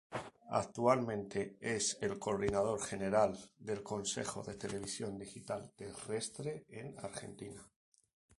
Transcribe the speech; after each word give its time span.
Actualmente 0.49 1.57
es 1.61 1.99
el 2.01 2.17
Coordinador 2.17 2.83
General 2.83 3.37
del 3.59 3.83
Consejo 3.83 4.41
de 4.41 4.55
Televisión 4.55 5.15
Digital 5.19 5.73
Terrestre 5.75 6.65
en 6.69 6.97
Argentina. 6.97 7.61